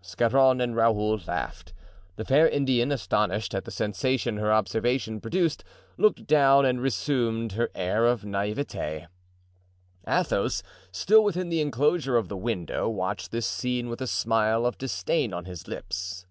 Scarron 0.00 0.60
and 0.60 0.74
Raoul 0.74 1.20
laughed. 1.28 1.72
The 2.16 2.24
fair 2.24 2.48
Indian, 2.48 2.90
astonished 2.90 3.54
at 3.54 3.64
the 3.64 3.70
sensation 3.70 4.38
her 4.38 4.50
observation 4.52 5.20
produced, 5.20 5.62
looked 5.96 6.26
down 6.26 6.66
and 6.66 6.80
resumed 6.80 7.52
her 7.52 7.70
air 7.76 8.04
of 8.04 8.24
naivete. 8.24 9.06
Athos, 10.04 10.64
still 10.90 11.22
within 11.22 11.48
the 11.48 11.60
inclosure 11.60 12.16
of 12.16 12.26
the 12.26 12.36
window, 12.36 12.88
watched 12.88 13.30
this 13.30 13.46
scene 13.46 13.88
with 13.88 14.00
a 14.00 14.08
smile 14.08 14.66
of 14.66 14.78
disdain 14.78 15.32
on 15.32 15.44
his 15.44 15.68
lips. 15.68 16.26